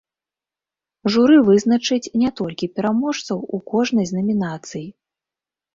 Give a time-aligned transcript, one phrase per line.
[1.15, 4.85] Журы вызначыць не толькі пераможцаў у кожнай з намінацый.